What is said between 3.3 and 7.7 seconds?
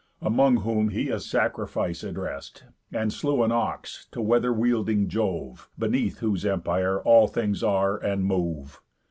an ox, to weather wielding Jove, Beneath whose empire all things